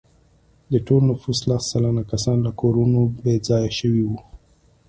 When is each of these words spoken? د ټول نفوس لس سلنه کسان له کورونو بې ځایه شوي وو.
د 0.71 0.73
ټول 0.87 1.01
نفوس 1.09 1.39
لس 1.49 1.63
سلنه 1.71 2.03
کسان 2.11 2.37
له 2.47 2.51
کورونو 2.61 2.99
بې 3.23 3.35
ځایه 3.47 3.71
شوي 3.79 4.03
وو. 4.05 4.17